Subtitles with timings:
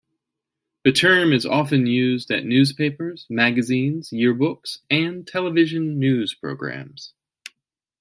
[0.83, 7.13] The term is often used at newspapers, magazines, yearbooks, and television news programs.